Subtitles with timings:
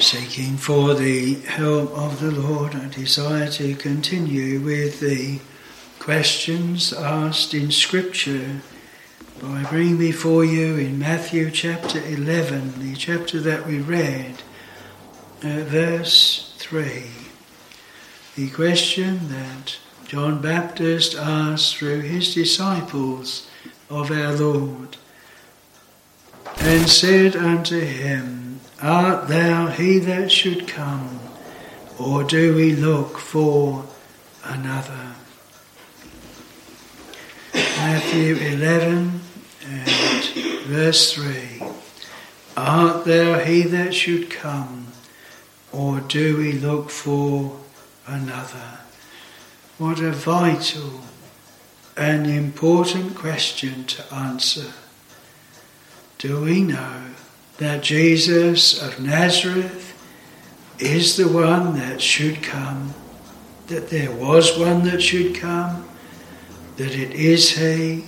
[0.00, 5.40] Seeking for the help of the Lord, I desire to continue with the
[5.98, 8.62] questions asked in Scripture
[9.42, 14.42] by bringing before you in Matthew chapter 11, the chapter that we read,
[15.44, 17.04] uh, verse 3.
[18.36, 19.76] The question that
[20.06, 23.50] John Baptist asked through his disciples
[23.90, 24.96] of our Lord,
[26.58, 28.39] and said unto him,
[28.82, 31.20] Art thou he that should come,
[31.98, 33.84] or do we look for
[34.42, 35.16] another?
[37.52, 39.20] Matthew 11
[39.66, 41.62] and verse 3
[42.56, 44.86] Art thou he that should come,
[45.72, 47.60] or do we look for
[48.06, 48.78] another?
[49.76, 51.02] What a vital
[51.98, 54.72] and important question to answer.
[56.16, 57.02] Do we know
[57.60, 59.94] that Jesus of Nazareth
[60.78, 62.94] is the one that should come?
[63.66, 65.86] That there was one that should come?
[66.78, 68.06] That it is He?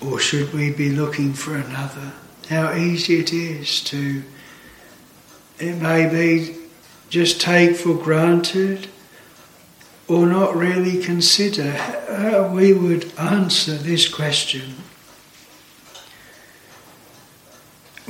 [0.00, 2.12] Or should we be looking for another?
[2.48, 4.22] How easy it is to,
[5.58, 6.56] it may be
[7.08, 8.86] just take for granted
[10.06, 14.74] or not really consider how we would answer this question.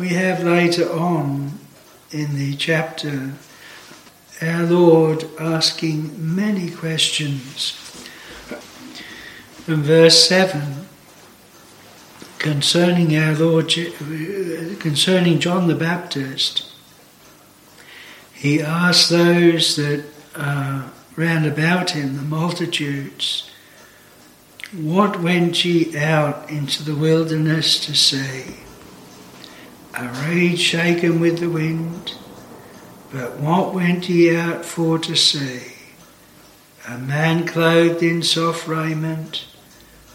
[0.03, 1.61] We have later on
[2.11, 3.35] in the chapter
[4.41, 8.05] our Lord asking many questions.
[9.69, 10.87] In verse 7,
[12.39, 13.69] concerning our Lord,
[14.81, 16.69] concerning John the Baptist,
[18.33, 23.49] he asked those that are round about him, the multitudes,
[24.73, 28.57] What went ye out into the wilderness to see?
[29.95, 32.15] A reed shaken with the wind?
[33.13, 35.75] But what went ye out for to see?
[36.89, 39.45] A man clothed in soft raiment?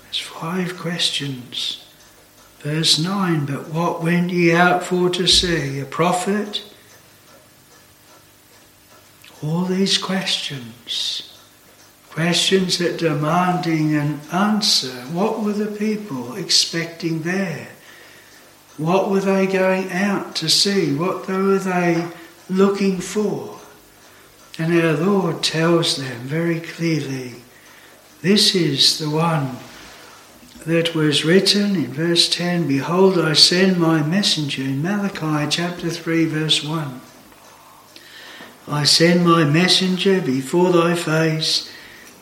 [0.03, 1.86] There's five questions.
[2.60, 5.80] Verse 9, but what went ye out for to see?
[5.80, 6.64] A prophet?
[9.44, 11.39] All these questions,
[12.09, 14.89] questions that demanding an answer.
[15.11, 17.70] What were the people expecting there?
[18.77, 20.93] What were they going out to see?
[20.93, 22.08] What were they
[22.49, 23.60] looking for?
[24.60, 27.36] And our Lord tells them very clearly
[28.21, 29.58] this is the one
[30.65, 36.26] that was written in verse 10 Behold, I send my messenger in Malachi chapter 3,
[36.26, 37.02] verse 1.
[38.67, 41.71] I send my messenger before thy face,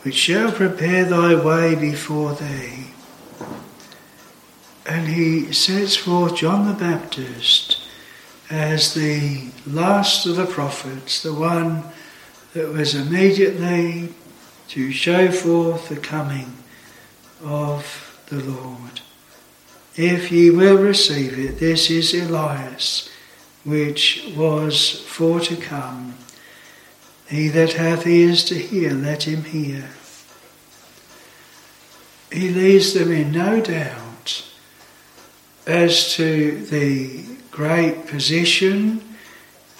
[0.03, 2.94] which shall prepare thy way before thee.
[4.85, 7.81] And he sets forth John the Baptist
[8.49, 11.83] as the last of the prophets, the one
[12.53, 14.13] that was immediately
[14.67, 16.53] to show forth the coming
[17.43, 19.01] of the Lord.
[19.95, 23.09] If ye will receive it, this is Elias,
[23.63, 26.15] which was for to come.
[27.27, 29.89] He that hath ears to hear, let him hear.
[32.31, 34.04] He leaves them in no doubt
[35.65, 39.01] as to the great position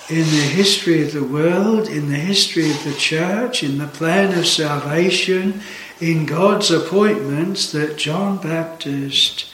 [0.09, 4.37] in the history of the world, in the history of the church, in the plan
[4.37, 5.61] of salvation,
[5.99, 9.53] in God's appointments that John Baptist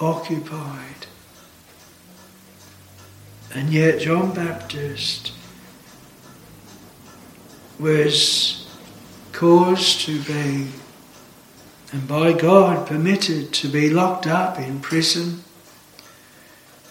[0.00, 1.06] occupied.
[3.54, 5.32] And yet, John Baptist
[7.78, 8.66] was
[9.32, 10.68] caused to be,
[11.92, 15.44] and by God permitted to be locked up in prison,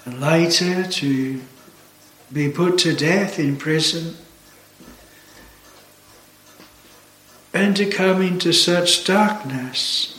[0.06, 1.42] and later to
[2.32, 4.16] be put to death in prison,
[7.54, 10.18] and to come into such darkness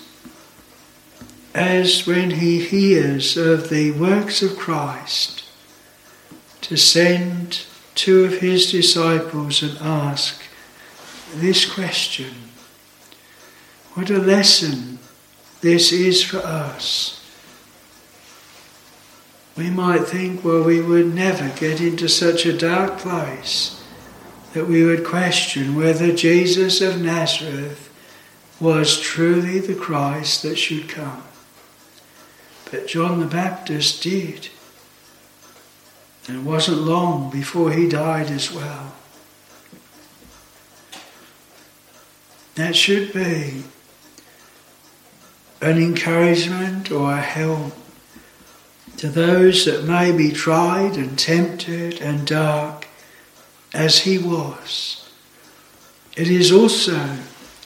[1.54, 5.44] as when he hears of the works of Christ,
[6.62, 7.64] to send
[7.94, 10.42] two of his disciples and ask,
[11.34, 12.51] this question.
[13.94, 14.98] What a lesson
[15.60, 17.18] this is for us.
[19.54, 23.82] We might think, well, we would never get into such a dark place
[24.54, 27.90] that we would question whether Jesus of Nazareth
[28.58, 31.22] was truly the Christ that should come.
[32.70, 34.48] But John the Baptist did.
[36.26, 38.94] And it wasn't long before he died as well.
[42.54, 43.64] That should be
[45.62, 47.72] an encouragement or a help
[48.96, 52.88] to those that may be tried and tempted and dark
[53.72, 55.08] as he was.
[56.16, 57.16] It is also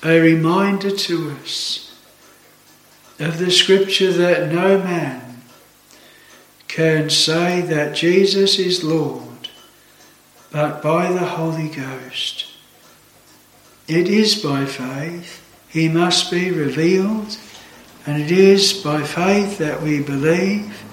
[0.05, 1.99] a reminder to us
[3.19, 5.43] of the scripture that no man
[6.69, 9.49] can say that Jesus is Lord
[10.53, 12.47] but by the Holy Ghost.
[13.89, 17.37] It is by faith he must be revealed,
[18.07, 20.87] and it is by faith that we believe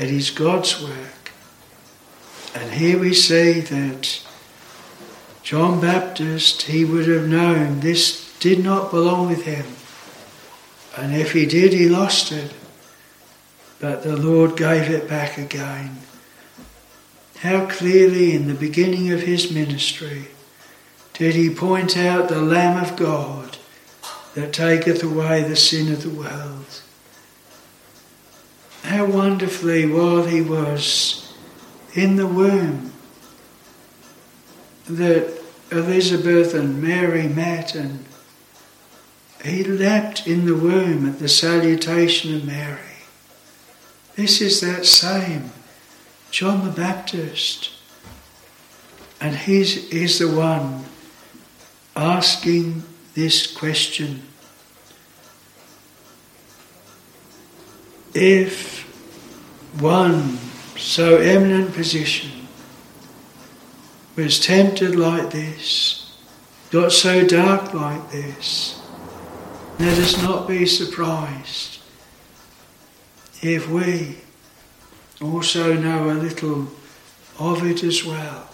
[0.00, 1.32] It is God's work.
[2.54, 4.22] And here we see that
[5.42, 9.66] John Baptist, he would have known this did not belong with him.
[10.96, 12.52] And if he did, he lost it.
[13.80, 15.98] But the Lord gave it back again.
[17.38, 20.28] How clearly in the beginning of his ministry
[21.18, 23.58] did he point out the Lamb of God
[24.34, 26.82] that taketh away the sin of the world
[28.88, 31.30] how wonderfully while he was
[31.94, 32.92] in the womb
[34.88, 38.04] that Elizabeth and Mary met and
[39.44, 42.80] he leapt in the womb at the salutation of Mary.
[44.16, 45.52] This is that same
[46.30, 47.70] John the Baptist.
[49.20, 50.84] And he is the one
[51.98, 52.84] asking
[53.14, 54.22] this question.
[58.14, 58.82] If
[59.80, 60.38] one
[60.76, 62.46] so eminent position
[64.16, 66.16] was tempted like this,
[66.70, 68.80] got so dark like this,
[69.78, 71.80] let us not be surprised
[73.42, 74.18] if we
[75.20, 76.68] also know a little
[77.38, 78.47] of it as well.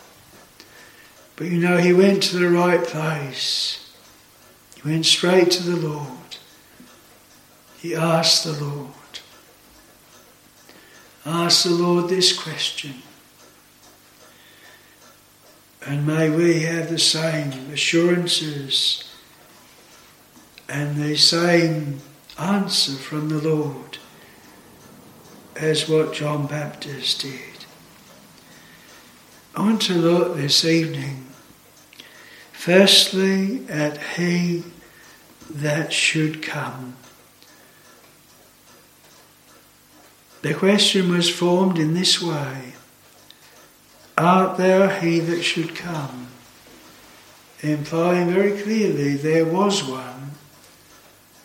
[1.36, 3.92] But you know, he went to the right place.
[4.76, 6.08] He went straight to the Lord.
[7.78, 8.90] He asked the Lord.
[11.26, 13.02] Ask the Lord this question.
[15.86, 19.04] And may we have the same assurances
[20.68, 22.00] and the same
[22.38, 23.98] answer from the Lord
[25.56, 27.66] as what John Baptist did.
[29.54, 31.23] I want to look this evening,
[32.64, 34.62] firstly, at He
[35.50, 36.96] that should come.
[40.40, 42.72] The question was formed in this way
[44.16, 46.28] Art thou he that should come?
[47.60, 50.30] Implying very clearly there was one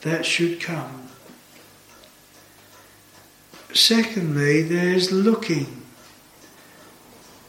[0.03, 1.09] that should come.
[3.73, 5.83] Secondly, there's looking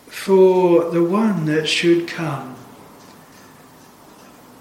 [0.08, 2.56] for the one that should come.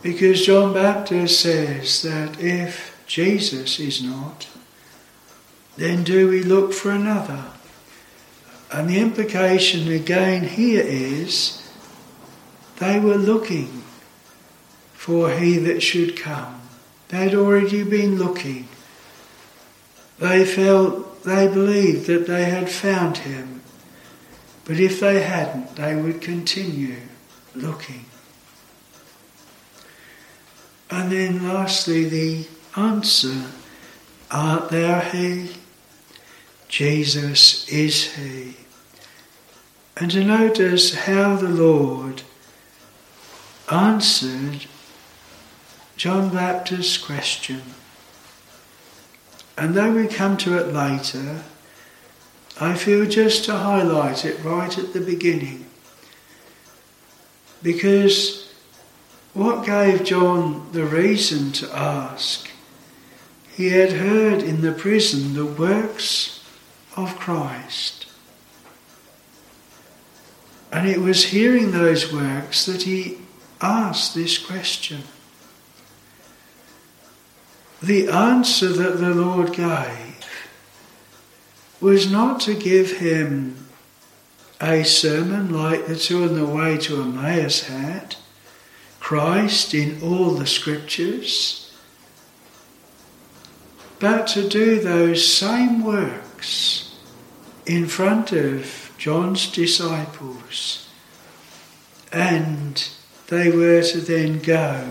[0.02, 4.48] Because John Baptist says that if Jesus is not,
[5.76, 7.46] then do we look for another?
[8.72, 11.70] And the implication again here is
[12.78, 13.84] they were looking
[14.94, 16.62] for he that should come.
[17.10, 18.68] They'd already been looking.
[20.20, 23.62] They felt, they believed that they had found him.
[24.66, 26.98] But if they hadn't, they would continue
[27.56, 28.06] looking.
[30.92, 33.46] And then lastly, the answer
[34.32, 35.50] Art thou he?
[36.68, 38.56] Jesus is He.
[39.98, 42.22] And to notice how the Lord
[43.72, 44.66] answered
[45.98, 47.62] John Baptist's question.
[49.58, 51.44] And though we come to it later,
[52.62, 55.66] I feel just to highlight it right at the beginning.
[57.62, 58.49] Because
[59.40, 62.50] what gave John the reason to ask?
[63.56, 66.44] He had heard in the prison the works
[66.98, 68.06] of Christ.
[70.74, 73.18] And it was hearing those works that he
[73.62, 75.04] asked this question.
[77.82, 80.26] The answer that the Lord gave
[81.80, 83.68] was not to give him
[84.60, 88.18] a sermon like the two on the way to Emmaus had,
[89.10, 91.74] Christ in all the scriptures,
[93.98, 96.96] but to do those same works
[97.66, 100.88] in front of John's disciples,
[102.12, 102.88] and
[103.30, 104.88] they were to then go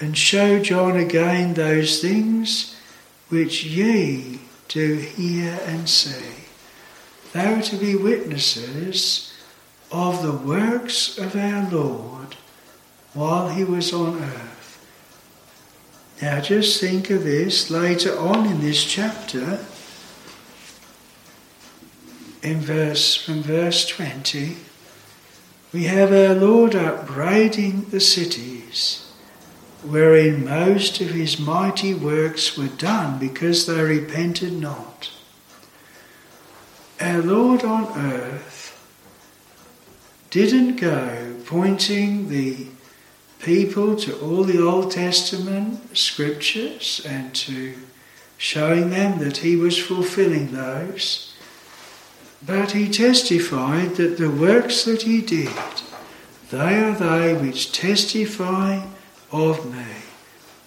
[0.00, 2.74] and show John again those things
[3.28, 6.46] which ye do hear and see.
[7.34, 9.34] They were to be witnesses
[9.90, 12.36] of the works of our Lord
[13.14, 14.52] while he was on earth.
[16.20, 19.64] Now just think of this later on in this chapter,
[22.42, 24.56] in verse from verse 20,
[25.72, 29.08] we have our Lord upbraiding the cities
[29.82, 35.10] wherein most of his mighty works were done because they repented not.
[37.00, 38.78] Our Lord on earth
[40.30, 42.68] didn't go pointing the
[43.42, 47.74] people to all the Old Testament scriptures and to
[48.38, 51.34] showing them that he was fulfilling those.
[52.44, 55.52] But he testified that the works that he did,
[56.50, 58.84] they are they which testify
[59.30, 59.86] of me,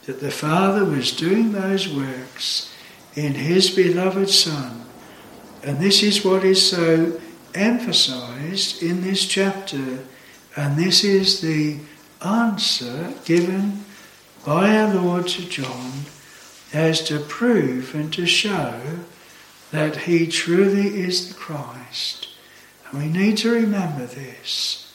[0.06, 2.74] that the Father was doing those works
[3.16, 4.86] in his beloved Son.
[5.64, 7.20] And this is what is so
[7.54, 10.00] emphasized in this chapter,
[10.56, 11.80] and this is the
[12.24, 13.84] answer given
[14.46, 15.92] by our Lord to John
[16.74, 18.80] as to prove and to show
[19.72, 22.28] that he truly is the Christ.
[22.90, 24.94] And we need to remember this.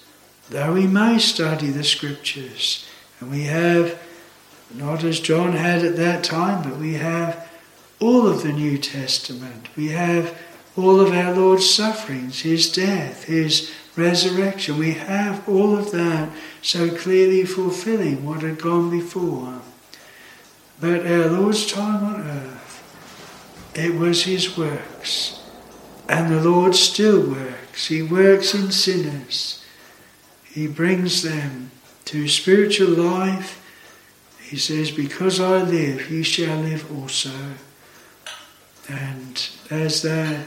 [0.49, 2.87] Though we may study the scriptures,
[3.21, 4.01] and we have,
[4.75, 7.49] not as John had at that time, but we have
[8.01, 9.69] all of the New Testament.
[9.77, 10.37] We have
[10.77, 14.79] all of our Lord's sufferings, his death, his resurrection.
[14.79, 16.31] We have all of that
[16.63, 19.61] so clearly fulfilling what had gone before.
[20.81, 25.41] But our Lord's time on earth, it was his works.
[26.09, 27.87] And the Lord still works.
[27.87, 29.65] He works in sinners.
[30.45, 31.71] He brings them
[32.07, 33.65] to spiritual life.
[34.43, 37.31] He says, Because I live, you shall live also.
[38.89, 40.41] And as the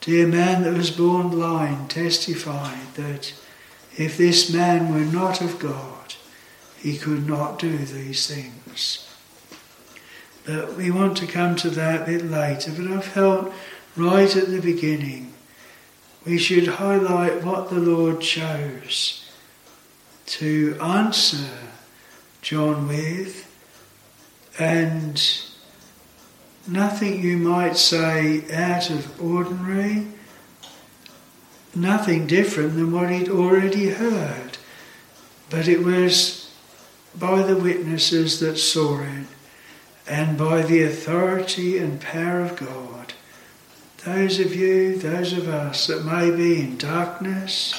[0.00, 3.32] dear man that was born blind testified that
[3.96, 6.14] if this man were not of God,
[6.78, 9.04] he could not do these things.
[10.44, 12.70] But we want to come to that a bit later.
[12.70, 13.52] But I felt
[13.96, 15.34] right at the beginning
[16.24, 19.30] we should highlight what the Lord chose
[20.26, 21.48] to answer
[22.42, 23.44] John with,
[24.58, 25.20] and
[26.68, 30.06] nothing you might say out of ordinary,
[31.74, 34.58] nothing different than what he'd already heard.
[35.50, 36.52] But it was
[37.18, 39.26] by the witnesses that saw it
[40.06, 43.14] and by the authority and power of God.
[44.04, 47.74] Those of you, those of us that may be in darkness,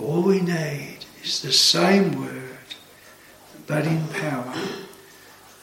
[0.00, 2.74] all we need is the same word,
[3.66, 4.54] but in power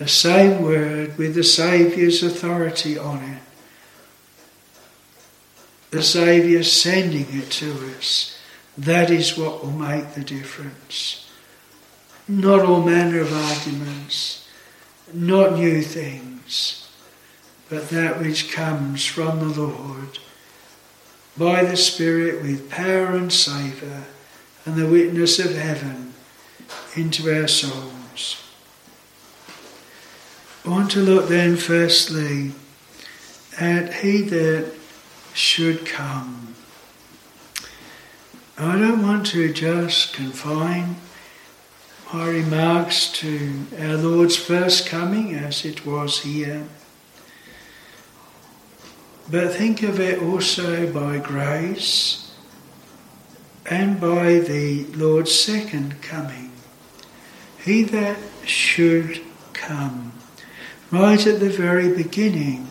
[0.02, 3.40] the same word with the Saviour's authority on it.
[5.92, 8.36] The Saviour sending it to us.
[8.76, 11.30] That is what will make the difference.
[12.28, 14.50] Not all manner of arguments,
[15.14, 16.90] not new things,
[17.70, 20.18] but that which comes from the Lord
[21.38, 24.06] by the Spirit with power and savour
[24.66, 26.14] and the witness of heaven
[26.96, 28.51] into our souls.
[30.64, 32.52] I want to look then, firstly,
[33.60, 34.72] at He that
[35.34, 36.54] should come.
[38.60, 40.98] I don't want to just confine
[42.14, 46.68] my remarks to our Lord's first coming as it was here,
[49.32, 52.36] but think of it also by grace
[53.66, 56.52] and by the Lord's second coming.
[57.64, 59.22] He that should
[59.54, 60.21] come
[60.92, 62.70] right at the very beginning,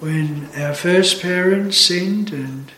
[0.00, 2.72] when our first parents sinned and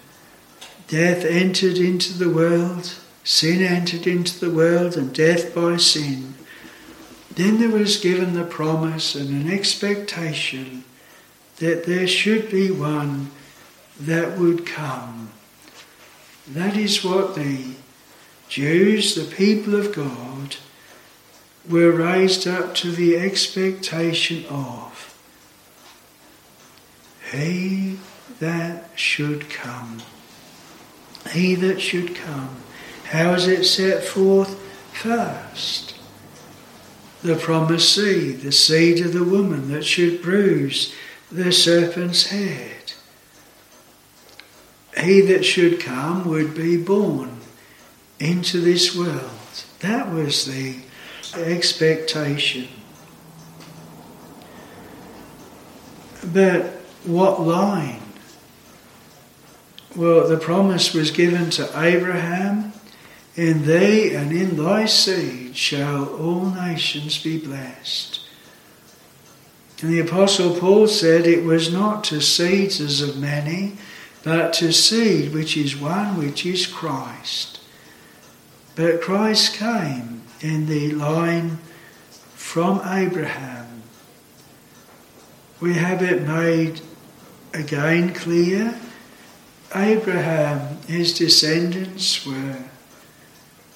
[0.86, 2.94] death entered into the world,
[3.24, 6.34] sin entered into the world, and death by sin,
[7.34, 10.84] then there was given the promise and an expectation
[11.58, 13.30] that there should be one
[13.98, 15.30] that would come.
[16.46, 17.74] That is what the
[18.48, 20.56] Jews, the people of God,
[21.68, 25.14] were raised up to the expectation of
[27.32, 27.98] He
[28.40, 30.00] that should come.
[31.30, 32.56] He that should come.
[33.04, 34.58] How is it set forth?
[34.92, 35.94] First,
[37.22, 40.94] the promised seed, the seed of the woman that should bruise
[41.30, 42.92] the serpent's head.
[44.96, 47.40] He that should come would be born
[48.18, 49.30] into this world.
[49.80, 50.80] That was the
[51.34, 52.68] expectation.
[56.32, 56.64] But
[57.04, 58.02] what line?
[59.96, 62.72] Well, the promise was given to Abraham
[63.36, 68.20] In thee and in thy seed shall all nations be blessed.
[69.80, 73.74] And the Apostle Paul said it was not to seeds as of many,
[74.24, 77.60] but to seed which is one, which is Christ.
[78.74, 81.58] But Christ came in the line
[82.34, 83.82] from Abraham.
[85.60, 86.80] We have it made
[87.52, 88.78] again clear.
[89.74, 92.56] Abraham, his descendants were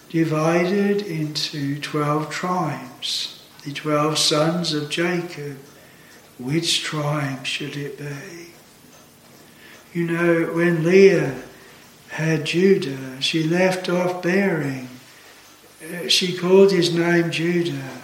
[0.08, 5.58] divided into 12 tribes, the 12 sons of Jacob.
[6.38, 8.52] Which tribe should it be?
[9.92, 11.42] You know, when Leah
[12.08, 14.88] had Judah, she left off bearing.
[16.08, 18.02] She called his name Judah,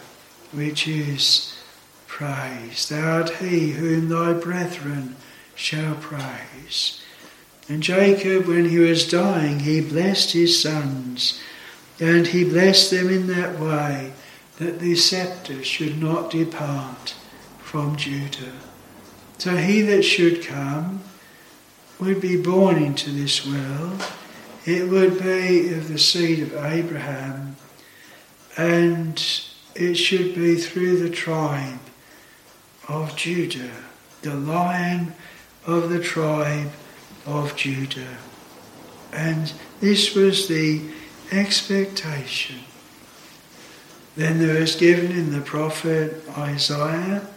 [0.53, 1.57] which is
[2.07, 2.89] praise.
[2.89, 5.17] Thou art he whom thy brethren
[5.55, 7.01] shall praise.
[7.69, 11.41] And Jacob, when he was dying, he blessed his sons,
[12.01, 14.13] and he blessed them in that way
[14.57, 17.15] that the sceptre should not depart
[17.61, 18.55] from Judah.
[19.37, 21.03] So he that should come
[22.01, 24.03] would be born into this world.
[24.65, 27.57] It would be of the seed of Abraham,
[28.59, 29.25] and
[29.77, 31.79] it should be through the tribe
[32.89, 33.71] of Judah,
[34.23, 35.15] the lion
[35.65, 36.73] of the tribe
[37.25, 38.19] of Judah.
[39.13, 40.83] And this was the
[41.31, 42.57] expectation.
[44.17, 47.29] Then there is given in the prophet Isaiah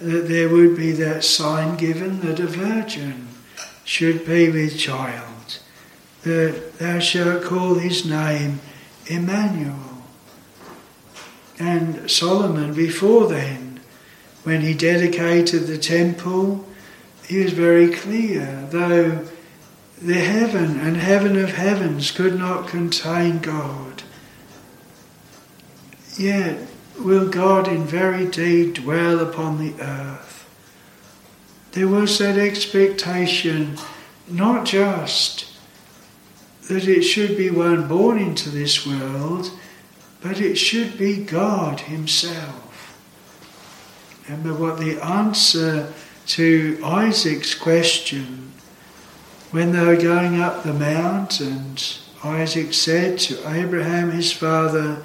[0.00, 3.28] that there would be that sign given that a virgin
[3.84, 5.60] should be with child,
[6.22, 8.58] that thou shalt call his name
[9.06, 9.85] Emmanuel.
[11.58, 13.80] And Solomon, before then,
[14.44, 16.66] when he dedicated the temple,
[17.26, 19.26] he was very clear, though
[20.00, 24.02] the heaven and heaven of heavens could not contain God,
[26.18, 26.58] yet
[26.98, 30.46] will God in very deed dwell upon the earth.
[31.72, 33.76] There was that expectation
[34.28, 35.46] not just
[36.68, 39.50] that it should be one born into this world,
[40.26, 42.98] but it should be God Himself.
[44.24, 45.92] Remember what the answer
[46.26, 48.50] to Isaac's question
[49.52, 55.00] when they were going up the mount, and Isaac said to Abraham his father,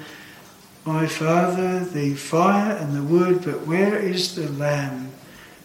[0.84, 5.12] my father, the fire and the wood, but where is the lamb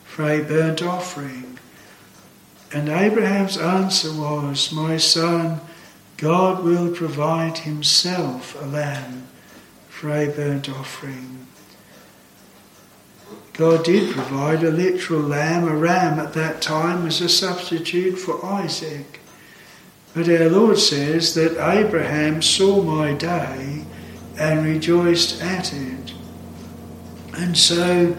[0.04, 1.58] for a burnt offering?
[2.72, 5.62] And Abraham's answer was, My son,
[6.18, 9.27] God will provide himself a lamb
[9.98, 11.48] for a burnt offering.
[13.54, 18.46] God did provide a literal lamb, a ram at that time, as a substitute for
[18.46, 19.20] Isaac.
[20.14, 23.86] But our Lord says that Abraham saw my day
[24.38, 26.14] and rejoiced at it.
[27.34, 28.16] And so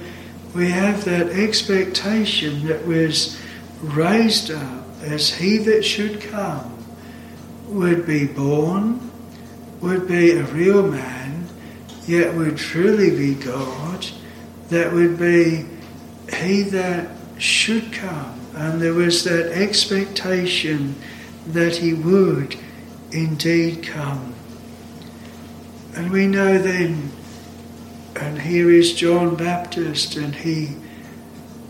[0.57, 3.41] we have that expectation that was
[3.81, 6.77] raised up as he that should come
[7.69, 9.13] would be born,
[9.81, 11.38] would be a real man,
[12.09, 14.07] yet would truly be God,
[14.71, 15.67] that would be
[16.35, 18.41] he that should come.
[18.55, 20.95] And there was that expectation
[21.47, 22.57] that he would
[23.13, 24.35] indeed come.
[25.95, 27.11] And we know then,
[28.17, 30.77] and here is John Baptist, and he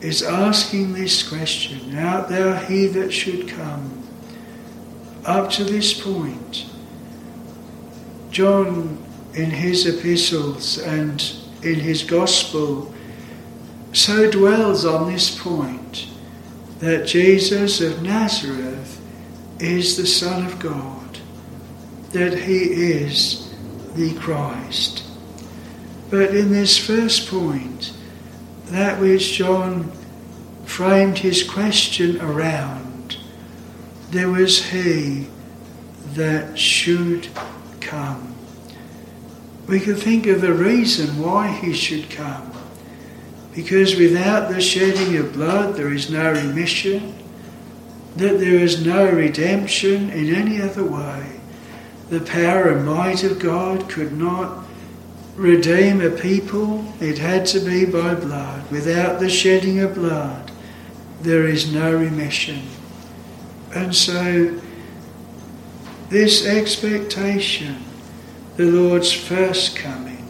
[0.00, 4.02] is asking this question Art thou he that should come?
[5.24, 6.66] Up to this point,
[8.30, 9.04] John,
[9.38, 12.92] in his epistles and in his gospel,
[13.92, 16.08] so dwells on this point
[16.80, 19.00] that Jesus of Nazareth
[19.60, 21.20] is the Son of God,
[22.10, 23.54] that he is
[23.94, 25.04] the Christ.
[26.10, 27.92] But in this first point,
[28.66, 29.92] that which John
[30.64, 33.18] framed his question around,
[34.10, 35.28] there was he
[36.14, 37.28] that should
[37.80, 38.37] come.
[39.68, 42.52] We could think of the reason why he should come.
[43.54, 47.14] Because without the shedding of blood, there is no remission,
[48.16, 51.38] that there is no redemption in any other way
[52.10, 54.64] the power and might of God could not
[55.36, 58.70] redeem a people, it had to be by blood.
[58.70, 60.50] Without the shedding of blood,
[61.20, 62.62] there is no remission.
[63.74, 64.58] And so,
[66.08, 67.84] this expectation,
[68.58, 70.28] the Lord's first coming.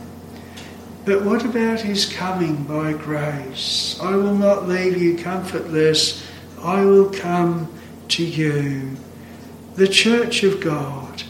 [1.05, 3.99] But what about his coming by grace?
[4.01, 6.25] I will not leave you comfortless,
[6.63, 7.69] I will come
[8.09, 8.97] to you.
[9.75, 11.25] The church of God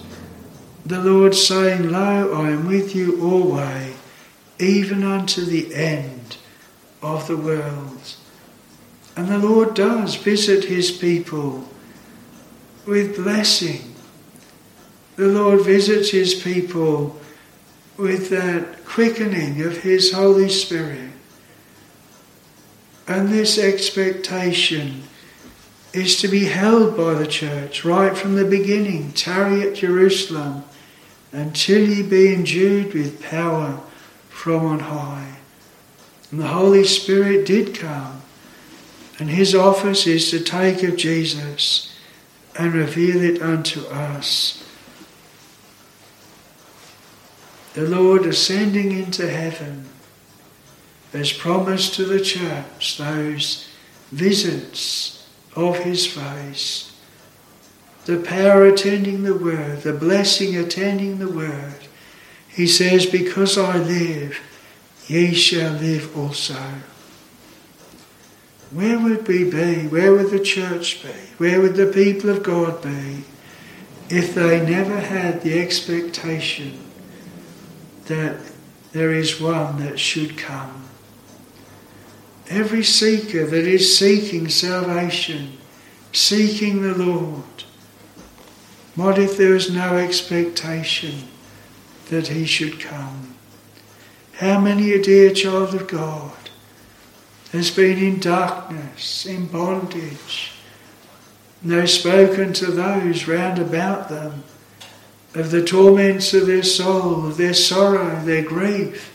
[0.89, 3.95] the Lord saying, Lo, I am with you always,
[4.59, 6.39] even unto the end
[7.03, 8.15] of the world.
[9.15, 11.69] And the Lord does visit his people
[12.87, 13.97] with blessing.
[15.19, 17.19] The Lord visits his people
[17.97, 21.11] with that quickening of his Holy Spirit.
[23.09, 25.03] And this expectation
[25.93, 29.11] is to be held by the church right from the beginning.
[29.11, 30.63] Tarry at Jerusalem
[31.33, 33.81] until ye be endued with power
[34.29, 35.39] from on high.
[36.31, 38.23] And the Holy Spirit did come,
[39.19, 41.93] and his office is to take of Jesus
[42.57, 44.63] and reveal it unto us.
[47.79, 49.85] The Lord ascending into heaven
[51.13, 53.69] has promised to the church those
[54.11, 56.93] visits of his face,
[58.05, 61.87] the power attending the word, the blessing attending the word.
[62.49, 64.41] He says, Because I live,
[65.07, 66.61] ye shall live also.
[68.73, 69.87] Where would we be?
[69.87, 71.15] Where would the church be?
[71.37, 73.23] Where would the people of God be
[74.11, 76.87] if they never had the expectation
[78.09, 78.37] that
[78.93, 80.85] there is one that should come?
[82.51, 85.59] Every seeker that is seeking salvation,
[86.13, 87.45] seeking the Lord,
[88.95, 91.29] what if there is no expectation
[92.11, 93.35] that he should come?
[94.33, 96.33] How many a dear child of God
[97.53, 100.53] has been in darkness, in bondage,
[101.63, 104.45] they've spoken to those round about them
[105.35, 109.15] of the torments of their soul, of their sorrow, their grief.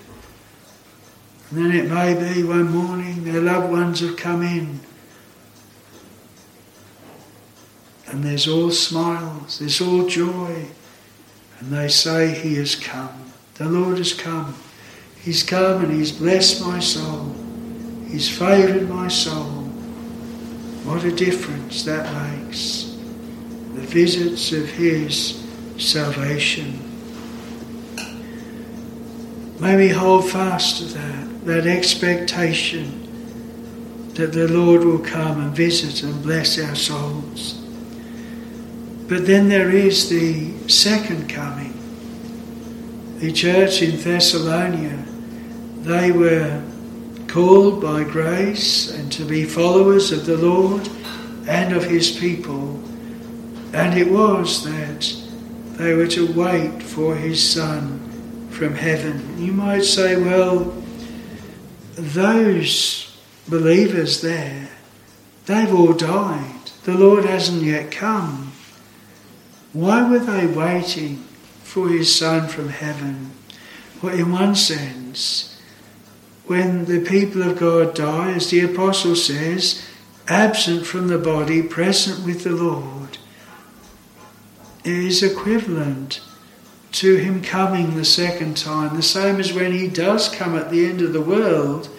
[1.49, 4.79] And then it may be one morning their loved ones have come in.
[8.07, 10.67] And there's all smiles, there's all joy.
[11.59, 13.31] And they say, He has come.
[13.55, 14.55] The Lord has come.
[15.19, 17.33] He's come and He's blessed my soul.
[18.07, 19.63] He's favoured my soul.
[20.85, 22.05] What a difference that
[22.41, 22.97] makes.
[23.73, 25.42] The visits of His
[25.77, 26.79] salvation.
[29.59, 32.99] May we hold fast to that, that expectation
[34.15, 37.53] that the Lord will come and visit and bless our souls.
[39.07, 41.73] But then there is the second coming.
[43.19, 45.03] The church in Thessalonica,
[45.79, 46.61] they were
[47.27, 50.87] called by grace and to be followers of the Lord
[51.47, 52.83] and of his people.
[53.73, 55.22] And it was that
[55.73, 59.41] they were to wait for his Son from heaven.
[59.43, 60.73] You might say, well,
[61.95, 64.69] those believers there,
[65.45, 66.71] they've all died.
[66.83, 68.51] The Lord hasn't yet come.
[69.73, 71.17] Why were they waiting
[71.63, 73.31] for his Son from heaven?
[74.01, 75.59] Well, in one sense,
[76.45, 79.83] when the people of God die, as the apostle says,
[80.27, 83.02] absent from the body, present with the Lord,
[84.83, 86.21] is equivalent
[86.93, 88.95] to him coming the second time.
[88.95, 91.89] The same as when he does come at the end of the world,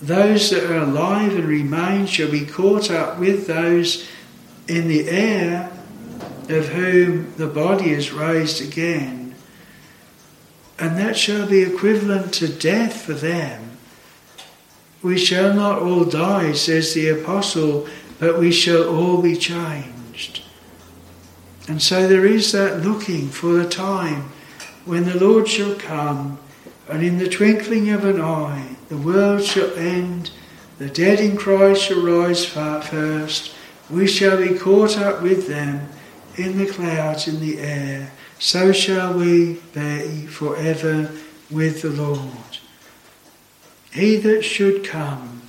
[0.00, 4.08] those that are alive and remain shall be caught up with those
[4.68, 5.70] in the air
[6.48, 9.26] of whom the body is raised again
[10.78, 13.78] and that shall be equivalent to death for them.
[15.02, 17.86] We shall not all die, says the apostle,
[18.18, 19.95] but we shall all be changed.
[21.68, 24.30] And so there is that looking for the time
[24.84, 26.38] when the Lord shall come,
[26.88, 30.30] and in the twinkling of an eye the world shall end,
[30.78, 33.52] the dead in Christ shall rise first,
[33.90, 35.88] we shall be caught up with them
[36.36, 38.12] in the clouds in the air.
[38.38, 41.10] So shall we be forever
[41.50, 42.58] with the Lord.
[43.92, 45.42] He that should come,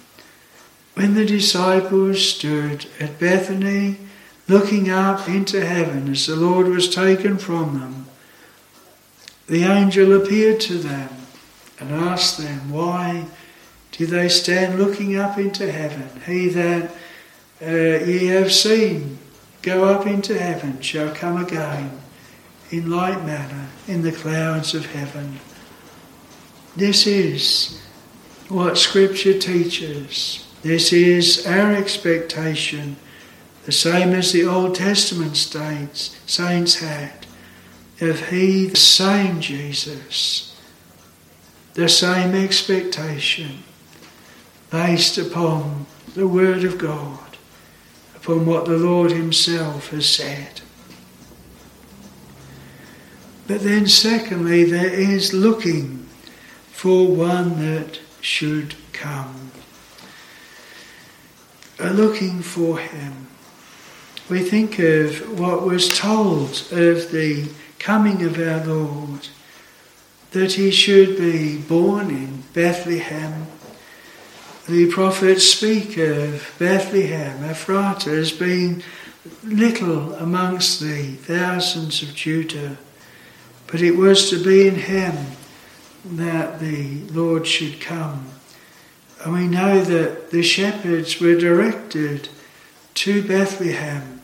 [0.94, 3.98] when the disciples stood at Bethany
[4.48, 8.06] looking up into heaven as the Lord was taken from them,
[9.48, 11.10] the angel appeared to them
[11.80, 13.26] and asked them, Why
[13.92, 16.22] do they stand looking up into heaven?
[16.26, 16.92] He that
[17.62, 19.18] uh, ye have seen
[19.62, 21.92] go up into heaven shall come again
[22.70, 25.40] in like manner in the clouds of heaven.
[26.76, 27.82] This is
[28.50, 30.48] what Scripture teaches.
[30.62, 32.98] This is our expectation,
[33.68, 37.28] the same as the Old Testament states, saints had,
[38.00, 40.58] of He, the same Jesus,
[41.74, 43.64] the same expectation,
[44.72, 47.36] based upon the Word of God,
[48.16, 50.62] upon what the Lord Himself has said.
[53.48, 56.08] But then, secondly, there is looking
[56.72, 59.52] for one that should come,
[61.78, 63.27] a looking for him.
[64.30, 69.30] We think of what was told of the coming of our Lord,
[70.32, 73.48] that he should be born in Bethlehem.
[74.68, 78.84] The prophets speak of Bethlehem, Ephrata, as being
[79.44, 82.78] little amongst the thousands of Judah,
[83.68, 85.16] but it was to be in him
[86.04, 88.26] that the Lord should come.
[89.24, 92.28] And we know that the shepherds were directed
[92.96, 94.17] to Bethlehem,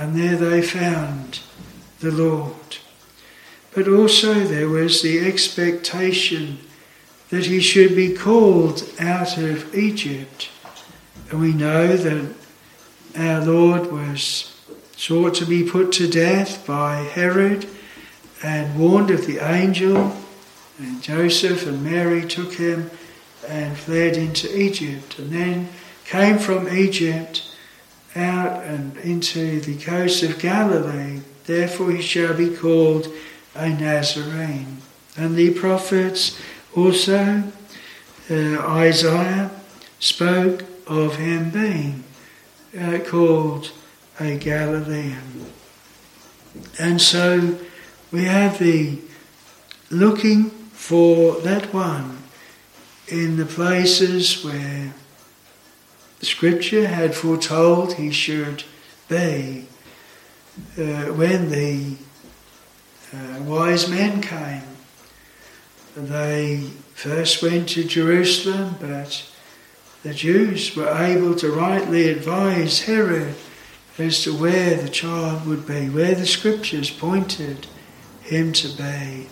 [0.00, 1.40] and there they found
[2.00, 2.78] the Lord.
[3.74, 6.58] But also there was the expectation
[7.28, 10.48] that he should be called out of Egypt.
[11.30, 12.34] And we know that
[13.14, 14.58] our Lord was
[14.96, 17.68] sought to be put to death by Herod
[18.42, 20.16] and warned of the angel
[20.78, 22.90] and Joseph and Mary took him
[23.46, 25.68] and fled into Egypt, and then
[26.06, 27.49] came from Egypt
[28.16, 31.20] out and into the coast of Galilee.
[31.44, 33.08] Therefore, he shall be called
[33.54, 34.78] a Nazarene.
[35.16, 36.38] And the prophets
[36.74, 37.42] also,
[38.30, 39.50] uh, Isaiah,
[39.98, 42.04] spoke of him being
[42.78, 43.72] uh, called
[44.18, 45.46] a Galilean.
[46.78, 47.58] And so
[48.10, 48.98] we have the
[49.90, 52.18] looking for that one
[53.08, 54.94] in the places where
[56.22, 58.64] Scripture had foretold he should
[59.08, 59.66] be.
[60.76, 61.96] Uh, when the
[63.14, 64.62] uh, wise men came,
[65.96, 66.58] they
[66.94, 69.24] first went to Jerusalem, but
[70.02, 73.34] the Jews were able to rightly advise Herod
[73.98, 77.66] as to where the child would be, where the Scriptures pointed
[78.22, 79.28] him to be.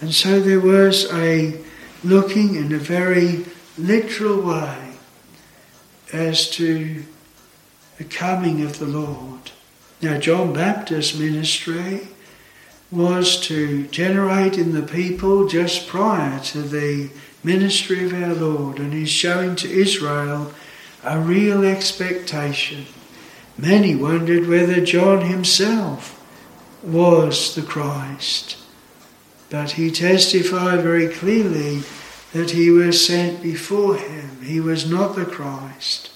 [0.00, 1.60] And so there was a
[2.02, 3.44] looking in a very
[3.78, 4.85] literal way
[6.12, 7.04] as to
[7.98, 9.50] the coming of the Lord.
[10.02, 12.08] Now, John Baptist's ministry
[12.90, 17.10] was to generate in the people just prior to the
[17.42, 20.52] ministry of our Lord, and he's showing to Israel
[21.02, 22.86] a real expectation.
[23.58, 26.12] Many wondered whether John himself
[26.82, 28.58] was the Christ.
[29.48, 31.82] But he testified very clearly
[32.36, 34.42] that he was sent before him.
[34.42, 36.10] He was not the Christ.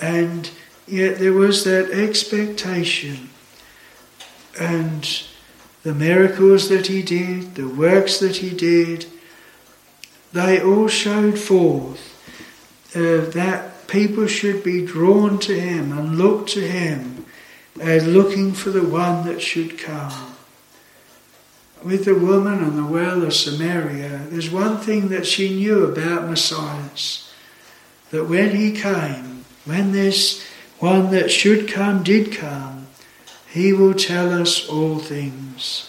[0.00, 0.48] And
[0.86, 3.30] yet there was that expectation.
[4.60, 5.24] And
[5.82, 9.06] the miracles that he did, the works that he did,
[10.32, 12.06] they all showed forth
[12.94, 17.26] uh, that people should be drawn to him and look to him
[17.80, 20.29] as looking for the one that should come
[21.84, 26.28] with the woman on the well of Samaria, there's one thing that she knew about
[26.28, 26.90] Messiah
[28.10, 30.44] that when he came, when this
[30.78, 32.86] one that should come did come,
[33.48, 35.88] he will tell us all things.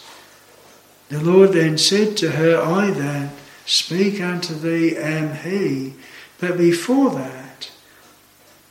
[1.09, 3.31] The Lord then said to her, I that
[3.65, 5.93] speak unto thee am he.
[6.39, 7.71] But before that,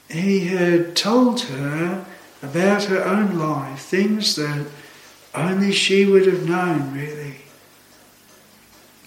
[0.08, 2.04] he had told her
[2.42, 4.66] about her own life, things that
[5.34, 7.36] only she would have known, really.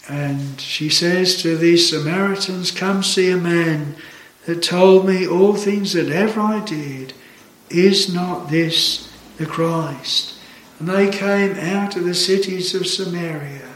[0.10, 3.96] And she says to these Samaritans, Come see a man
[4.46, 7.14] that told me all things that ever I did.
[7.70, 10.38] Is not this the Christ?
[10.80, 13.70] And they came out of the cities of Samaria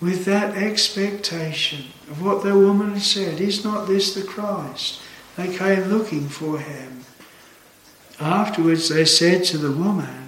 [0.00, 3.40] with that expectation of what the woman said.
[3.40, 5.00] Is not this the Christ?
[5.36, 7.04] They came looking for him.
[8.20, 10.27] Afterwards, they said to the woman,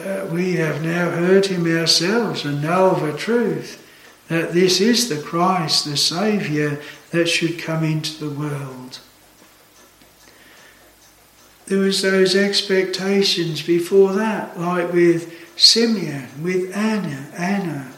[0.00, 3.84] uh, we have now heard him ourselves and know of a truth
[4.28, 6.78] that this is the Christ, the Saviour
[7.10, 9.00] that should come into the world.
[11.66, 17.92] There was those expectations before that, like with Simeon, with Anna, Anna,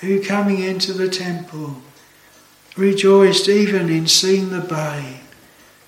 [0.00, 1.76] who coming into the temple
[2.76, 5.20] rejoiced even in seeing the babe.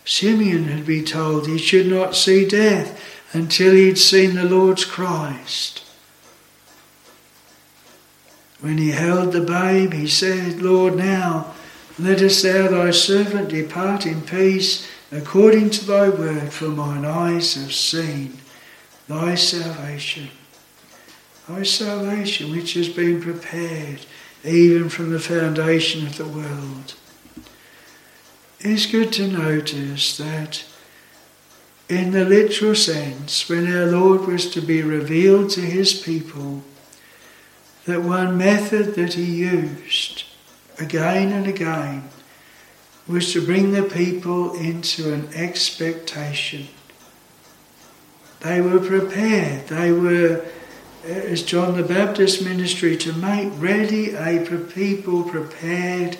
[0.04, 5.82] Simeon had been told he should not see death until he'd seen the Lord's Christ.
[8.60, 11.54] When he held the babe, he said, Lord, now
[11.98, 17.72] lettest thou thy servant depart in peace according to thy word, for mine eyes have
[17.72, 18.38] seen
[19.08, 20.30] thy salvation.
[21.48, 24.00] Thy salvation, which has been prepared
[24.44, 26.94] even from the foundation of the world.
[28.60, 30.64] It's good to notice that
[31.88, 36.62] in the literal sense, when our Lord was to be revealed to his people,
[37.84, 40.24] that one method that he used
[40.78, 42.08] again and again
[43.06, 46.66] was to bring the people into an expectation.
[48.40, 49.68] They were prepared.
[49.68, 50.44] They were,
[51.04, 54.44] uh, as John the Baptist ministry, to make ready a
[54.74, 56.18] people prepared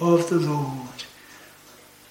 [0.00, 1.04] of the Lord.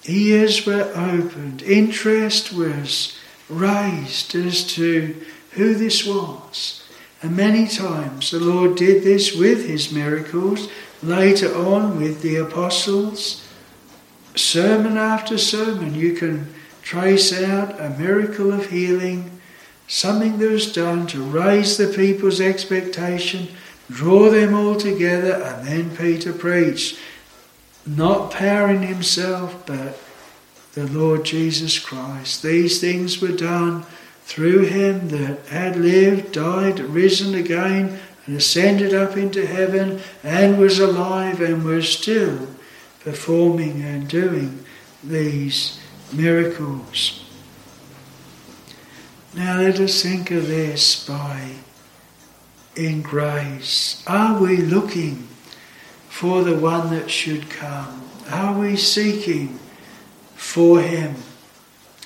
[0.06, 3.16] Ears were opened, interest was
[3.48, 5.14] raised as to
[5.52, 6.82] who this was.
[7.22, 10.68] And many times the Lord did this with his miracles,
[11.02, 13.46] later on with the apostles.
[14.34, 19.40] Sermon after sermon, you can trace out a miracle of healing,
[19.86, 23.48] something that was done to raise the people's expectation,
[23.88, 26.98] draw them all together, and then Peter preached
[27.86, 29.98] not power in himself, but
[30.74, 32.42] the Lord Jesus Christ.
[32.42, 33.84] These things were done
[34.24, 40.78] through him that had lived, died, risen again, and ascended up into heaven, and was
[40.78, 42.46] alive and was still
[43.00, 44.64] performing and doing
[45.02, 45.80] these
[46.12, 47.24] miracles.
[49.34, 51.56] Now let us think of this by
[52.76, 54.02] in grace.
[54.06, 55.28] Are we looking
[56.12, 58.02] for the one that should come?
[58.30, 59.58] Are we seeking
[60.36, 61.14] for him?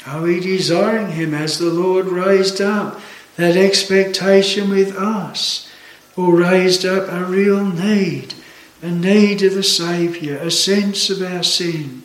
[0.06, 3.00] Are we desiring him as the Lord raised up
[3.34, 5.68] that expectation with us?
[6.16, 8.34] Or raised up a real need,
[8.80, 12.04] a need of the Saviour, a sense of our sin,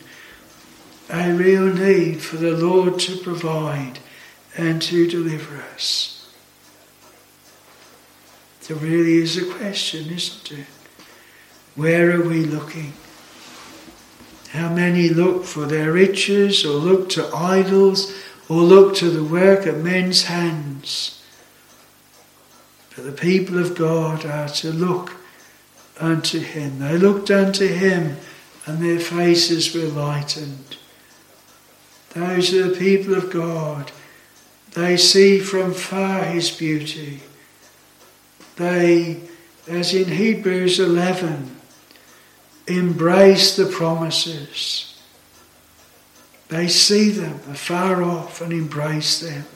[1.08, 4.00] a real need for the Lord to provide
[4.56, 6.28] and to deliver us?
[8.66, 10.66] There really is a question, isn't it?
[11.74, 12.92] Where are we looking?
[14.50, 18.14] How many look for their riches or look to idols
[18.48, 21.24] or look to the work of men's hands?
[22.94, 25.14] But the people of God are to look
[25.98, 26.80] unto Him.
[26.80, 28.18] They looked unto Him
[28.66, 30.76] and their faces were lightened.
[32.10, 33.90] Those are the people of God.
[34.72, 37.20] They see from far His beauty.
[38.56, 39.20] They,
[39.66, 41.61] as in Hebrews 11,
[42.66, 45.00] embrace the promises.
[46.48, 49.46] They see them afar off and embrace them.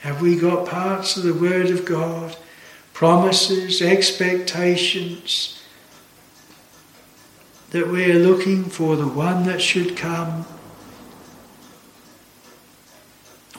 [0.00, 2.36] Have we got parts of the Word of God,
[2.92, 5.62] promises, expectations,
[7.70, 10.46] that we are looking for the one that should come?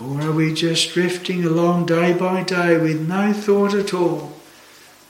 [0.02, 4.32] Or are we just drifting along day by day with no thought at all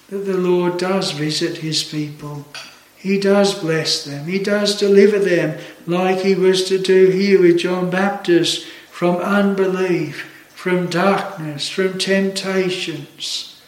[0.09, 2.45] that the Lord does visit his people?
[2.99, 4.27] He does bless them.
[4.27, 5.57] He does deliver them
[5.87, 13.61] like he was to do here with John Baptist from unbelief, from darkness, from temptations.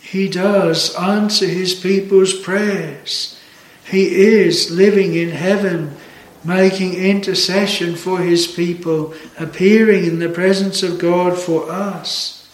[0.00, 3.38] He does answer his people's prayers.
[3.84, 5.94] He is living in heaven,
[6.42, 12.48] making intercession for his people, appearing in the presence of God for us.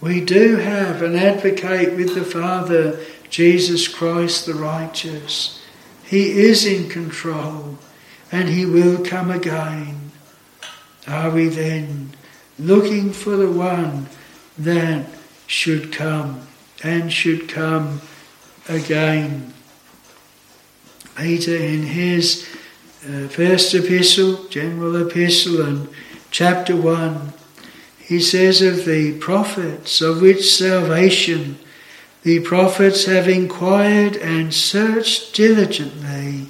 [0.00, 2.98] We do have an advocate with the Father
[3.34, 5.60] Jesus Christ the righteous.
[6.04, 7.78] He is in control
[8.30, 10.12] and he will come again.
[11.08, 12.10] Are we then
[12.60, 14.06] looking for the one
[14.56, 15.06] that
[15.48, 16.46] should come
[16.84, 18.02] and should come
[18.68, 19.52] again?
[21.16, 22.48] Peter, in his
[23.04, 25.88] uh, first epistle, general epistle, and
[26.30, 27.32] chapter 1,
[27.98, 31.58] he says of the prophets, of which salvation
[32.24, 36.46] the prophets have inquired and searched diligently,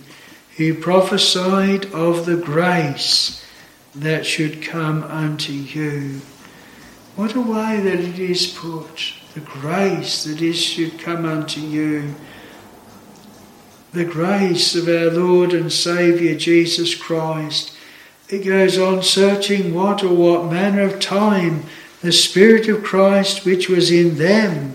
[0.56, 3.44] who prophesied of the grace
[3.92, 6.20] that should come unto you.
[7.16, 12.14] What a way that it is put, the grace that is should come unto you.
[13.92, 17.76] The grace of our Lord and Saviour Jesus Christ.
[18.28, 21.64] It goes on searching what or what manner of time
[22.00, 24.74] the Spirit of Christ which was in them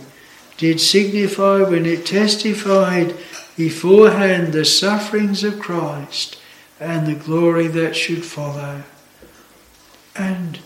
[0.59, 3.15] did signify when it testified
[3.55, 6.37] beforehand the sufferings of Christ
[6.79, 8.83] and the glory that should follow.
[10.15, 10.59] And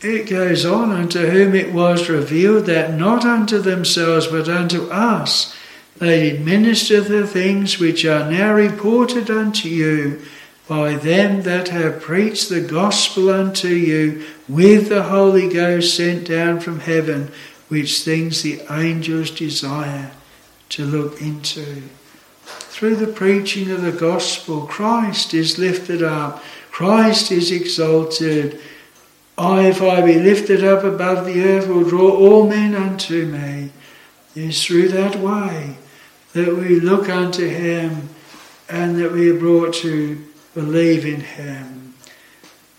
[0.00, 5.54] it goes on unto whom it was revealed that not unto themselves but unto us
[5.98, 10.22] they did minister the things which are now reported unto you
[10.66, 16.60] by them that have preached the gospel unto you with the Holy Ghost sent down
[16.60, 17.30] from heaven
[17.70, 20.10] which things the angels desire
[20.68, 21.82] to look into.
[22.44, 26.42] Through the preaching of the gospel, Christ is lifted up,
[26.72, 28.60] Christ is exalted.
[29.38, 33.70] I, if I be lifted up above the earth, will draw all men unto me.
[34.34, 35.76] It is through that way
[36.32, 38.08] that we look unto him
[38.68, 41.79] and that we are brought to believe in him.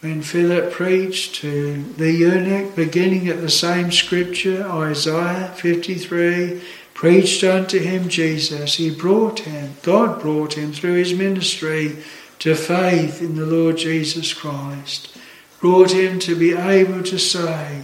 [0.01, 6.59] When Philip preached to the eunuch, beginning at the same scripture, Isaiah 53,
[6.95, 11.97] preached unto him Jesus, he brought him, God brought him through his ministry
[12.39, 15.15] to faith in the Lord Jesus Christ,
[15.59, 17.83] brought him to be able to say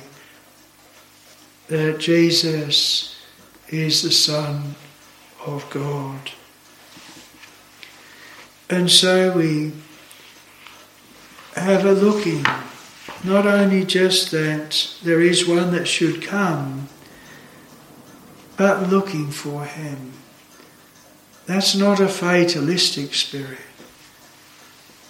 [1.68, 3.16] that Jesus
[3.70, 4.74] is the Son
[5.46, 6.32] of God.
[8.72, 9.74] And so we
[11.60, 12.46] have a looking,
[13.24, 16.90] not only just that there is one that should come,
[18.58, 20.14] but looking for him.
[21.46, 23.60] That's not a fatalistic spirit.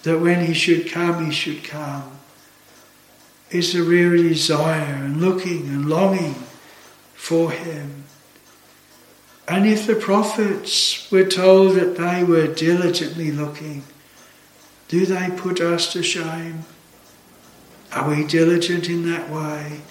[0.03, 2.11] That when he should come, he should come.
[3.49, 6.35] It's a real desire and looking and longing
[7.15, 8.03] for him.
[9.47, 13.83] And if the prophets were told that they were diligently looking,
[14.87, 16.63] do they put us to shame?
[17.91, 19.81] Are we diligent in that way?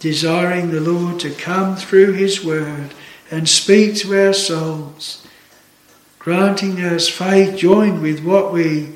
[0.00, 2.94] Desiring the Lord to come through His Word
[3.30, 5.26] and speak to our souls,
[6.18, 8.94] granting us faith joined with what we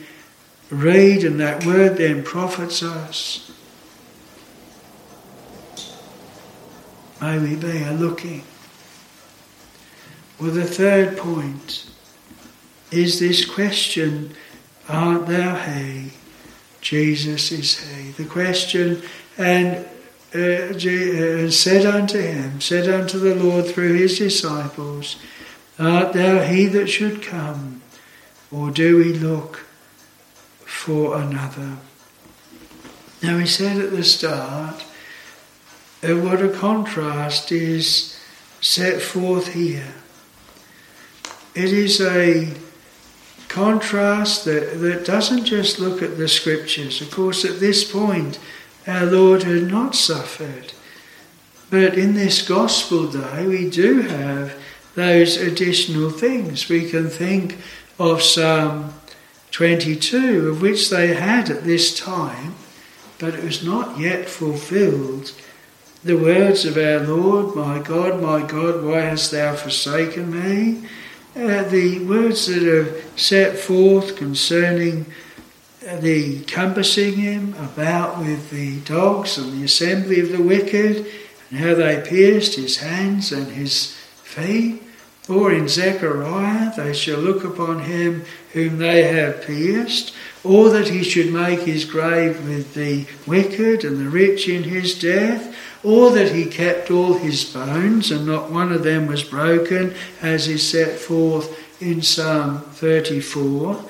[0.71, 3.51] read, and that Word then profits us.
[7.21, 8.45] May we be a looking.
[10.39, 11.91] Well, the third point
[12.93, 14.35] is this question
[14.89, 16.13] Art thou he?
[16.81, 18.11] Jesus is he.
[18.13, 19.03] The question,
[19.37, 19.87] and
[20.35, 25.17] uh, uh, said unto him, said unto the Lord through his disciples,
[25.79, 27.83] Art thou he that should come,
[28.51, 29.67] or do we look
[30.65, 31.77] for another?
[33.23, 34.85] Now, he said at the start,
[36.03, 38.19] uh, what a contrast is
[38.61, 39.95] set forth here.
[41.55, 42.55] It is a
[43.49, 47.01] contrast that, that doesn't just look at the scriptures.
[47.01, 48.39] Of course, at this point,
[48.87, 50.73] our Lord had not suffered.
[51.71, 54.55] But in this gospel day, we do have
[54.95, 56.69] those additional things.
[56.69, 57.59] We can think
[57.99, 58.95] of Psalm
[59.51, 62.55] 22, of which they had at this time,
[63.19, 65.33] but it was not yet fulfilled.
[66.05, 70.89] The words of our Lord, My God, my God, why hast thou forsaken me?
[71.39, 75.07] Uh, the words that are set forth concerning
[75.87, 81.07] uh, the compassing him about with the dogs and the assembly of the wicked,
[81.51, 84.83] and how they pierced his hands and his feet.
[85.29, 88.25] Or in Zechariah, they shall look upon him
[88.55, 93.99] whom they have pierced, or that he should make his grave with the wicked and
[93.99, 95.55] the rich in his death,
[95.89, 100.47] or that he kept all his bones and not one of them was broken, as
[100.47, 103.83] is set forth in Psalm 34.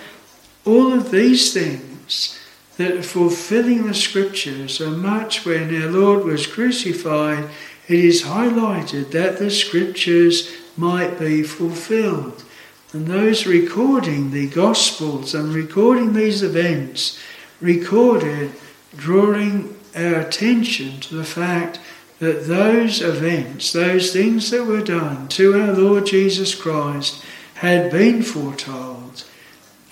[0.64, 2.38] All of these things
[2.76, 7.48] that fulfilling the scriptures are much when our Lord was crucified,
[7.88, 12.44] it is highlighted that the scriptures might be fulfilled.
[12.92, 17.18] And those recording the Gospels and recording these events
[17.60, 18.52] recorded
[18.96, 21.80] drawing our attention to the fact
[22.18, 27.22] that those events, those things that were done to our Lord Jesus Christ,
[27.54, 29.24] had been foretold.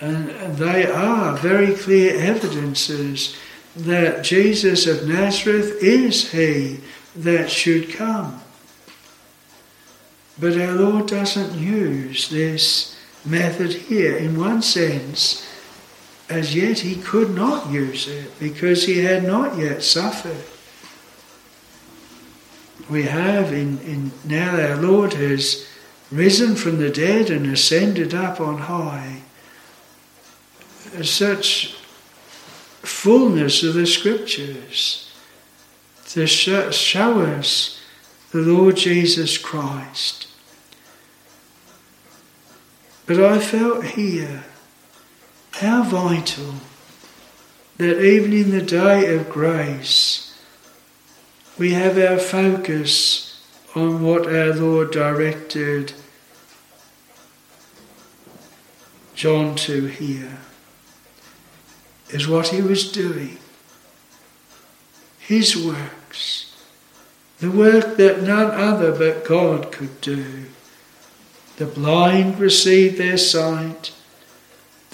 [0.00, 3.36] And they are very clear evidences
[3.74, 6.80] that Jesus of Nazareth is He
[7.14, 8.40] that should come.
[10.38, 14.16] But our Lord doesn't use this method here.
[14.16, 15.45] In one sense,
[16.29, 20.45] as yet he could not use it because he had not yet suffered.
[22.91, 25.66] We have in, in now our Lord has
[26.11, 29.22] risen from the dead and ascended up on high.
[31.03, 31.74] Such
[32.83, 35.12] fullness of the scriptures
[36.09, 37.81] to show us
[38.31, 40.29] the Lord Jesus Christ.
[43.07, 44.45] But I felt here
[45.61, 46.54] how vital
[47.78, 50.38] that even in the day of grace,
[51.59, 53.42] we have our focus
[53.74, 55.92] on what our Lord directed
[59.14, 60.38] John to hear,
[62.11, 63.38] is what he was doing.
[65.18, 66.54] His works,
[67.40, 70.44] the work that none other but God could do.
[71.57, 73.92] The blind receive their sight,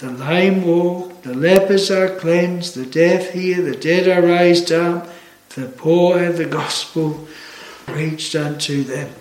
[0.03, 5.07] the lame walk, the lepers are cleansed, the deaf hear, the dead are raised up,
[5.55, 7.25] the poor have the gospel
[7.85, 9.13] preached unto them.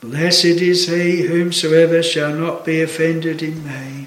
[0.00, 4.06] Blessed is he whomsoever shall not be offended in me.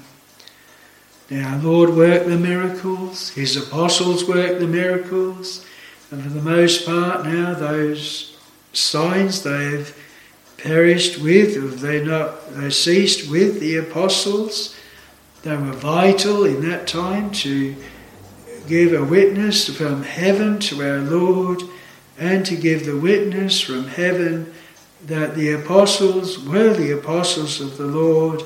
[1.28, 5.66] Now, Lord worked the miracles, his apostles worked the miracles,
[6.10, 8.38] and for the most part now those
[8.72, 9.94] signs they've
[10.56, 14.74] perished with, or they not they ceased with the apostles.
[15.42, 17.76] They were vital in that time to
[18.66, 21.62] give a witness from heaven to our Lord
[22.18, 24.52] and to give the witness from heaven
[25.04, 28.42] that the apostles were the apostles of the Lord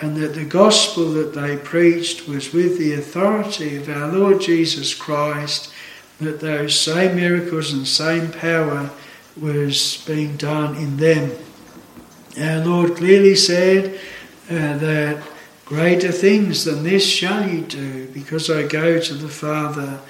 [0.00, 4.94] and that the gospel that they preached was with the authority of our Lord Jesus
[4.94, 5.72] Christ,
[6.20, 8.90] that those same miracles and same power
[9.36, 11.32] was being done in them.
[12.40, 14.00] Our Lord clearly said
[14.48, 15.22] uh, that
[15.70, 20.00] greater things than this shall you do, because I go to the Father.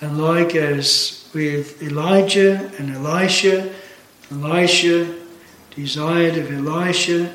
[0.00, 3.70] And like as with Elijah and Elisha,
[4.32, 5.14] Elisha
[5.76, 7.34] desired of Elisha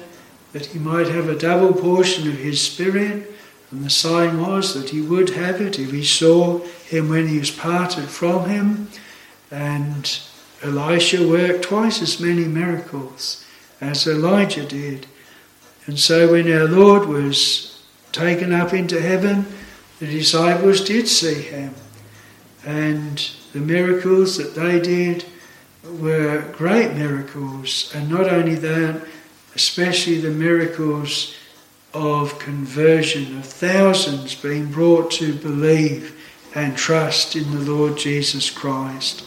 [0.54, 3.32] that he might have a double portion of his spirit,
[3.70, 6.58] and the sign was that he would have it if he saw
[6.90, 8.88] him when he was parted from him.
[9.52, 10.20] And
[10.64, 13.46] Elisha worked twice as many miracles
[13.80, 15.06] as Elijah did.
[15.86, 17.75] And so when our Lord was
[18.16, 19.46] taken up into heaven,
[20.00, 21.74] the disciples did see him.
[22.66, 23.18] And
[23.54, 25.26] the miracles that they did
[26.00, 29.06] were great miracles, and not only that,
[29.54, 31.36] especially the miracles
[31.94, 36.20] of conversion, of thousands being brought to believe
[36.56, 39.26] and trust in the Lord Jesus Christ.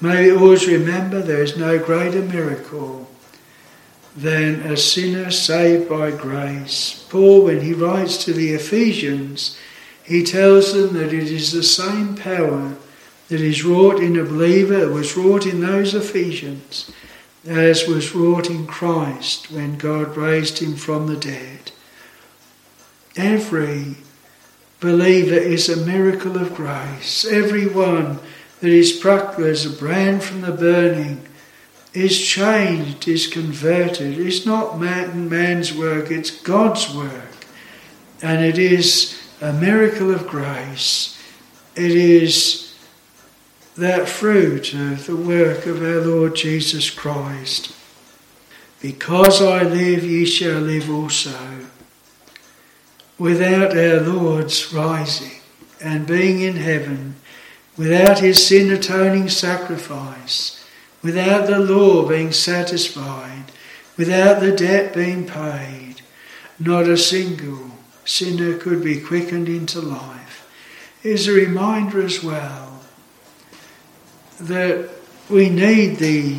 [0.00, 3.08] May we always remember there is no greater miracle
[4.16, 7.06] than a sinner saved by grace.
[7.08, 9.58] Paul, when he writes to the Ephesians,
[10.04, 12.76] he tells them that it is the same power
[13.28, 16.92] that is wrought in a believer, was wrought in those Ephesians,
[17.46, 21.72] as was wrought in Christ when God raised him from the dead.
[23.16, 23.96] Every
[24.80, 27.24] believer is a miracle of grace.
[27.24, 28.18] Every one
[28.60, 31.26] that is plucked as a brand from the burning
[31.94, 34.18] is changed, is converted.
[34.18, 37.46] It's not man, man's work, it's God's work.
[38.22, 41.18] And it is a miracle of grace.
[41.74, 42.78] It is
[43.76, 47.74] that fruit of the work of our Lord Jesus Christ.
[48.80, 51.66] Because I live, ye shall live also.
[53.18, 55.40] Without our Lord's rising
[55.80, 57.16] and being in heaven,
[57.76, 60.61] without his sin atoning sacrifice,
[61.02, 63.44] without the law being satisfied,
[63.96, 65.96] without the debt being paid,
[66.58, 67.70] not a single
[68.04, 70.48] sinner could be quickened into life,
[71.02, 72.80] is a reminder as well
[74.40, 74.88] that
[75.28, 76.38] we need the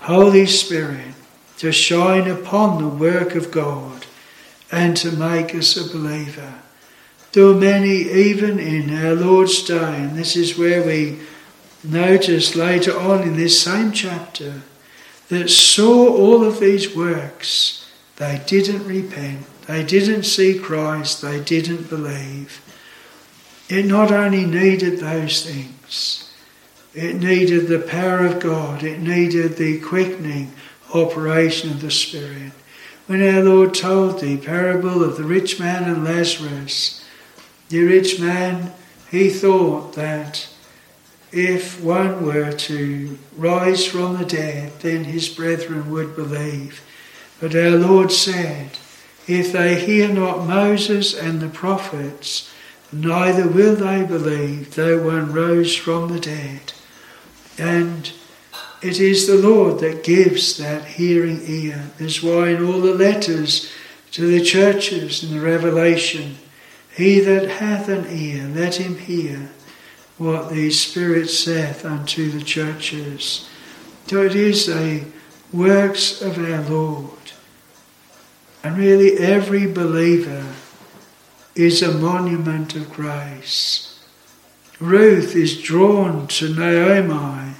[0.00, 1.14] Holy Spirit
[1.58, 4.06] to shine upon the work of God
[4.70, 6.54] and to make us a believer.
[7.32, 11.20] There were many, even in our Lord's day, and this is where we
[11.84, 14.62] notice later on in this same chapter,
[15.28, 17.86] that saw all of these works.
[18.16, 22.62] They didn't repent, they didn't see Christ, they didn't believe.
[23.68, 26.28] It not only needed those things,
[26.94, 28.82] it needed the power of God.
[28.82, 30.52] It needed the quickening
[30.92, 32.52] operation of the Spirit.
[33.06, 37.04] When our Lord told the parable of the rich man and Lazarus,
[37.68, 38.72] the rich man,
[39.10, 40.48] he thought that
[41.32, 46.82] if one were to rise from the dead, then his brethren would believe.
[47.40, 48.78] But our Lord said,
[49.26, 52.50] If they hear not Moses and the prophets,
[52.90, 56.72] neither will they believe, though one rose from the dead.
[57.58, 58.10] And
[58.80, 61.90] it is the Lord that gives that hearing ear.
[61.98, 63.70] That's why in all the letters
[64.12, 66.36] to the churches in the Revelation,
[66.96, 69.50] he that hath an ear, let him hear
[70.18, 73.48] what the Spirit saith unto the churches.
[74.06, 75.04] So it is the
[75.52, 77.12] works of our Lord.
[78.62, 80.44] And really, every believer
[81.54, 84.00] is a monument of grace.
[84.80, 87.54] Ruth is drawn to Naomi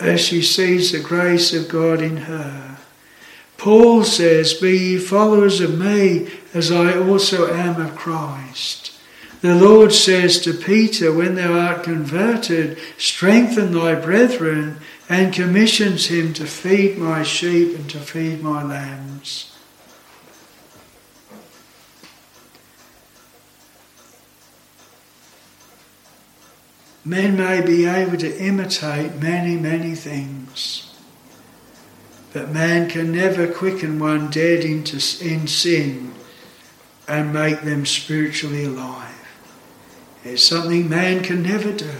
[0.00, 2.78] as she sees the grace of God in her.
[3.56, 8.87] Paul says, Be ye followers of me as I also am of Christ.
[9.40, 14.78] The Lord says to Peter, When thou art converted, strengthen thy brethren,
[15.08, 19.54] and commissions him to feed my sheep and to feed my lambs.
[27.08, 30.92] men may be able to imitate many, many things.
[32.34, 36.12] But man can never quicken one dead into, in sin
[37.08, 39.17] and make them spiritually alive.
[40.24, 41.94] It's something man can never do.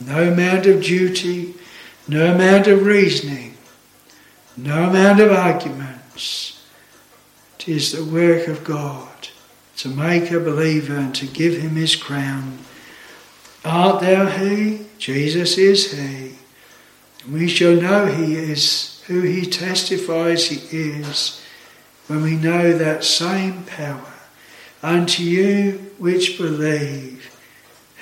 [0.00, 1.54] No amount of duty,
[2.08, 3.56] no amount of reasoning,
[4.56, 6.62] no amount of arguments.
[7.58, 9.28] It is the work of God
[9.76, 12.58] to make a believer and to give him his crown.
[13.64, 14.86] Art thou he?
[14.98, 16.36] Jesus is he.
[17.30, 21.42] We shall know he is who he testifies he is
[22.06, 24.13] when we know that same power.
[24.84, 27.34] Unto you which believe,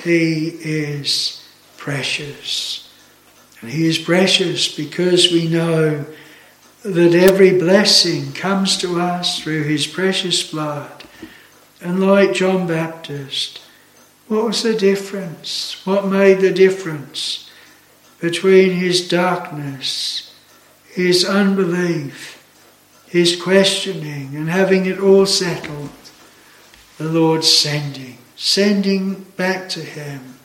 [0.02, 2.92] he is precious.
[3.60, 6.04] And he is precious because we know
[6.82, 11.04] that every blessing comes to us through his precious blood.
[11.80, 13.60] And like John Baptist,
[14.26, 15.86] what was the difference?
[15.86, 17.48] What made the difference
[18.20, 20.34] between his darkness,
[20.90, 22.44] his unbelief,
[23.06, 25.90] his questioning, and having it all settled?
[27.02, 30.36] The Lord sending, sending back to him,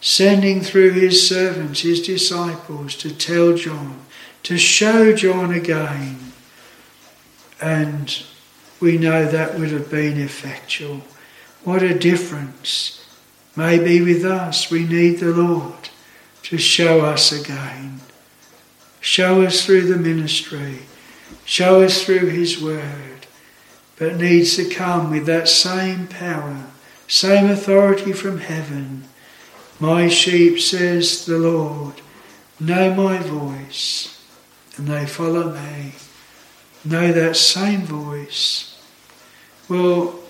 [0.00, 3.98] sending through his servants, his disciples, to tell John
[4.44, 6.32] to show John again.
[7.60, 8.22] And
[8.78, 11.02] we know that would have been effectual.
[11.64, 13.04] What a difference.
[13.56, 15.88] Maybe with us, we need the Lord
[16.44, 18.02] to show us again.
[19.00, 20.78] Show us through the ministry,
[21.44, 23.17] show us through His Word,
[23.98, 26.66] but needs to come with that same power,
[27.06, 29.04] same authority from heaven.
[29.80, 32.00] My sheep, says the Lord,
[32.60, 34.18] know my voice
[34.76, 35.94] and they follow me,
[36.84, 38.80] know that same voice,
[39.68, 40.20] will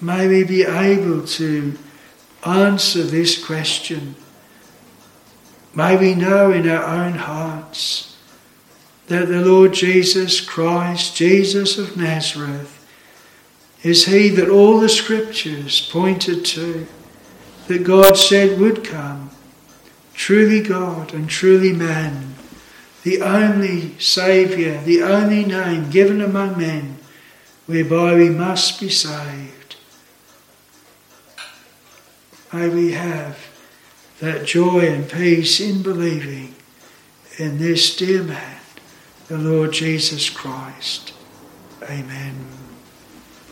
[0.00, 1.78] maybe be able to
[2.44, 4.16] answer this question.
[5.74, 8.16] May we know in our own hearts
[9.08, 12.77] that the Lord Jesus Christ, Jesus of Nazareth,
[13.82, 16.86] is He that all the scriptures pointed to,
[17.66, 19.30] that God said would come,
[20.14, 22.34] truly God and truly man
[23.08, 26.98] the only Saviour, the only name given among men
[27.66, 29.76] whereby we must be saved.
[32.52, 33.38] May we have
[34.20, 36.54] that joy and peace in believing
[37.38, 38.60] in this dear man,
[39.28, 41.14] the Lord Jesus Christ.
[41.84, 42.57] Amen.